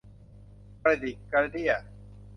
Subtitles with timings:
[0.81, 1.73] กระดิกกระเดี้ย